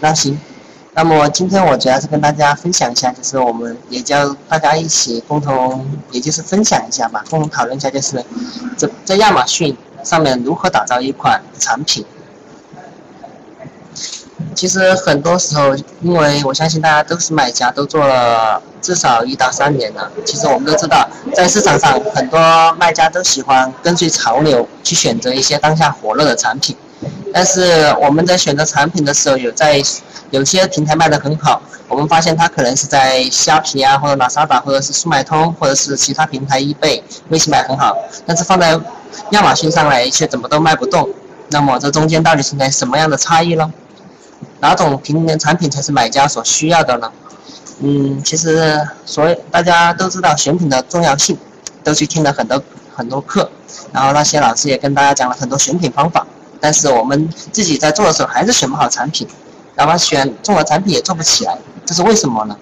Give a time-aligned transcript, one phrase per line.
[0.00, 0.38] 那行，
[0.94, 8.24] 那么今天我主要是跟大家分享一下，就是我们也叫大家一起共同，也就是分享一下吧，共同讨论一下，就是
[8.76, 12.04] 在在亚马逊上面如何打造一款产品。
[14.54, 20.10] 其实很多时候，因为我相信大家都是卖家，都做了至少一到三年了。
[20.26, 22.38] 其实我们都知道，在市场上很多
[22.74, 26.76] 卖家都喜欢跟随潮流去选择一些当下火热的产品。
[27.32, 29.82] 但是我们在选择产品的时候，有在
[30.30, 37.96] 有些平台卖得很好，我们发现它可能是在虾皮啊，或者拉萨达，或者是速卖通，或者是其他平台易贝、微信买很好，
[38.26, 38.78] 但是放在
[39.30, 41.08] 亚马逊上来却怎么都卖不动。
[41.50, 43.72] 那么这中间到底存在什么样的差异呢？
[44.60, 47.12] 哪种平台产品才是买家所需要的呢？
[47.80, 51.36] 嗯，其实所有大家都知道选品的重要性，
[51.82, 52.62] 都去听了很多
[52.94, 53.50] 很多课，
[53.92, 56.26] 然后那些老师也跟大家讲了很多选品方法，
[56.62, 59.26] 但是我们自己在做的时候还是选不好产品，
[59.74, 62.56] 哪怕选中了产品也做不起来，这是为什么呢？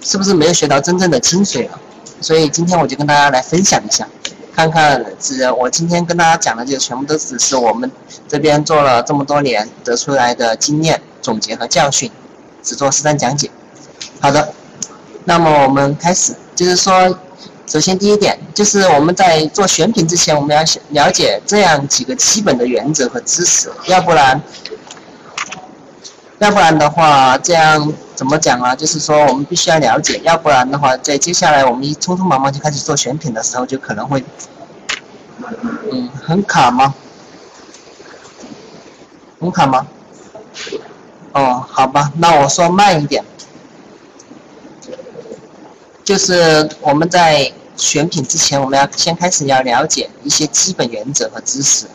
[0.00, 1.78] 是不是没有学到真正的精髓了？
[2.22, 4.08] 所以今天我就跟大家来分享一下。
[4.56, 7.90] 看看，只我今天跟大家讲的就全部都只是我们
[8.26, 12.10] 这边做了这么多年得出来的经验总结和教训，
[12.62, 13.50] 只做实战讲解。
[14.20, 14.54] 好的，
[15.24, 17.18] 那么我们开始，就是说，
[17.66, 24.40] 首先第一点就是我们在做选品之前，我们要了解这样几个基本的原则和知识，要不然，
[26.38, 27.92] 要不然的话这样。
[28.14, 28.76] 怎么讲啊？
[28.76, 34.24] 就是说我们必须要了解，要不然的话，在接下来我们一匆匆忙忙就开始做选品的时候，就可能会，
[35.90, 36.94] 嗯，很卡吗？
[39.40, 39.84] 很卡吗？
[41.32, 43.24] 哦，好吧，那我说慢一点，
[46.04, 51.86] 就是我们在选品之前，我们要先开始要了解一些基本原则和知识。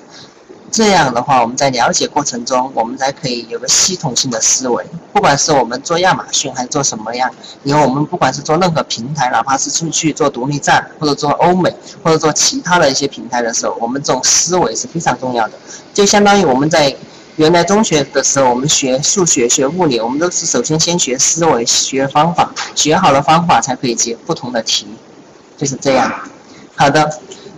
[0.71, 4.85] 这样的话，我们在了解过程中，我们才可以有个系统性的思维。
[5.11, 7.31] 不管是我们做亚马逊还是做什么样，
[7.63, 11.73] 以后我们不管是做任何平台，哪怕是出去做独立站，或者做欧美，
[12.03, 15.53] 或者做其他的一些平台的时候，我们这种思维是非常重要的。
[15.91, 16.95] 就相当于我们在
[17.39, 24.85] 原来中学的时候，我们学数学、学物理，我们都是首先先学思维、学方法，学好了方法才可以解不同的题，
[25.55, 26.13] 就是这样。
[26.75, 27.09] 好的。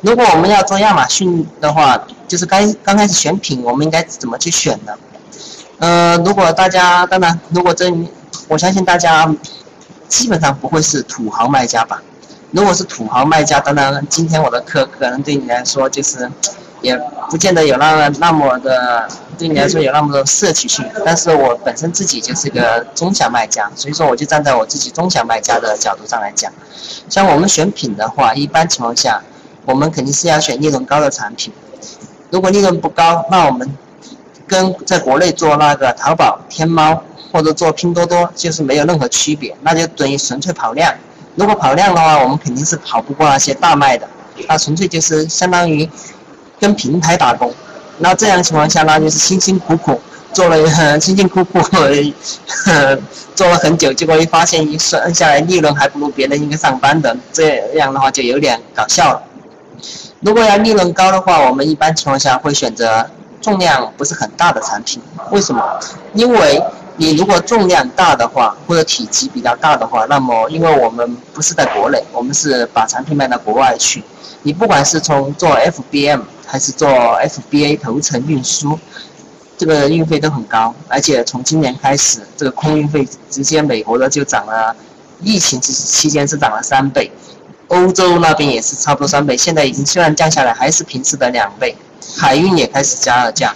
[0.01, 4.93] 如果我们要做亚马逊的话，就是刚刚开始选品，我们应该怎么去选呢？
[5.79, 7.91] 呃，如果大家当然，如果这
[8.47, 9.31] 我相信大家
[10.07, 12.01] 基本上不会是土豪卖家吧？
[12.51, 16.29] 如果是土豪卖家，当然今天我的课可能对你来说就是
[16.81, 16.99] 也
[17.29, 20.85] 不见得有那么那么的对你来说有那么多摄取性。
[21.05, 26.51] 但是我本身自己就是个中小卖家，所以说我就站在我自己中小卖家的角度上来讲，
[27.09, 29.21] 像我们选品的话，一般情况下。
[29.63, 31.53] 我们肯定是要选利润高的产品，
[32.31, 33.77] 如果利润不高，那我们
[34.47, 40.91] 跟在国内做那个淘宝、天猫或者做拼多多就是没有任何区别，那就等于纯粹跑量。
[41.35, 44.07] 如果跑量的话，我们肯定是跑不过那些大卖的，
[44.47, 45.87] 那纯粹就是相当于
[46.61, 47.53] 跟平台打工。
[47.97, 49.99] 那这样情况下，那就是辛辛苦苦
[50.31, 51.59] 做了，辛辛苦苦
[53.35, 59.21] 做了很久，结果一发现一算下来利润还不如别人一个上班的，这样的话就有点搞笑了。
[60.21, 63.05] 如果要利润高的话，我们一般情况下会选择
[63.41, 65.01] 重量不是很大的产品。
[65.31, 65.61] 为什么？
[66.13, 66.63] 因为
[66.97, 74.03] 你如果重量大的话，或者体积比较大的话，那么因为我们不是在国内，我们是把产品卖到国外去。
[74.43, 78.79] 你不管是从做 FBM 还是做 FBA 头层运输，
[79.57, 84.75] 这个运费都很高，而且从今年开始，这个空运费直接美国的就涨了，
[85.21, 87.11] 疫情期期间是涨了三倍。
[87.67, 91.75] 欧洲那边也是差不多三倍，现在已经虽然降下来，还是平时的两倍。
[92.17, 93.55] 海运也开始加了价，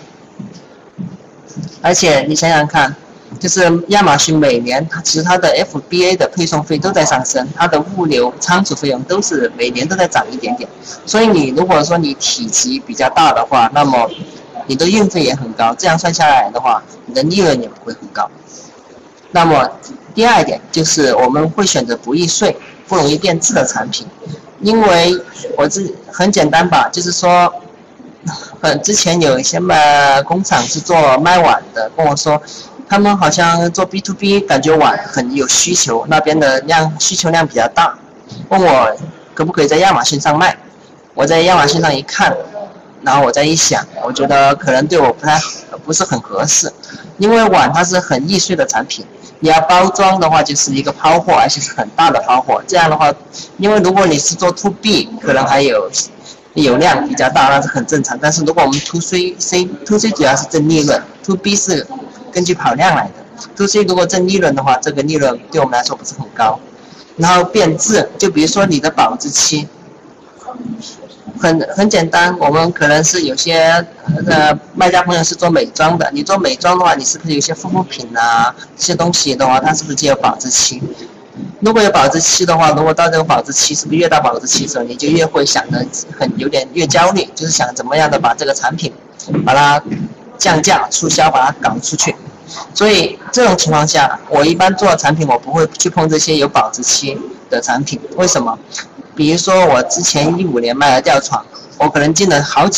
[1.82, 2.96] 而且你想想看，
[3.40, 10.70] 就是亚马逊每年它其实它的 FBA 的配送费都在上升，它的物流仓储费用都是每年都在涨一点点。
[11.06, 14.10] 所以你如果说你体积比较大的话，那么
[14.68, 18.30] 你的运费也很高，这样算下来的话，你的利润也不会很高。
[19.32, 19.70] 那么
[20.14, 22.56] 第二点就是我们会选择不易碎。
[22.88, 24.06] 不容易变质的产品，
[24.62, 25.20] 因为
[25.58, 25.82] 我这
[26.12, 27.52] 很简单吧，就是说，
[28.62, 32.40] 很之前有一些卖工厂是做卖碗的，跟我说，
[32.88, 37.98] 他们好像做 B to B，感觉碗很有需求，那边的量需求量比较大，
[38.50, 38.96] 问我
[39.34, 40.56] 可不可以在亚马逊上卖，
[41.14, 42.36] 我在亚马逊上一看，
[43.02, 45.40] 然后我再一想，我觉得可能对我不太
[45.84, 46.72] 不是很合适，
[47.18, 49.06] 因为碗它是很易碎的产品。
[49.42, 52.64] 你要包装的话，就是一个抛货，而且是很大的抛货。
[52.66, 53.14] 这样的话，
[53.58, 55.92] 因为如果你是做 to B，可能还有
[56.54, 58.18] 有量比较大，那是很正常。
[58.20, 61.86] 但是如果我们 to C C to C 主要是挣利润，to B 是
[62.36, 63.14] 根据跑量来的。
[63.56, 66.60] 周期如果挣利润的话，这个利润对我们来说不是很高。
[67.16, 69.66] 然后变质，就比如说你的保质期，
[71.40, 73.86] 很很简单，我们可能是有些
[74.28, 80.82] 呃卖家朋友是做美妆的，你做美妆的话，你是不是有些护肤品啊这些东西的话，它是不是就有保质期？
[81.62, 85.86] 如果有保质期的话，如果到这个保质期，是不是越到保质期的时候，你就越会想着
[86.20, 88.92] 很有点越焦虑，就是想怎么样的把这个产品
[89.46, 89.82] 把它
[90.38, 92.14] 降价促销，把它搞出去。
[92.74, 97.18] 所以这种情况下，我一般做产品，我不会去碰这些有保质期
[97.50, 98.00] 的产品。
[98.16, 98.58] 为什么？
[99.16, 101.44] 比如说我之前一五年卖了吊床，
[101.78, 102.74] 我可能进了好几。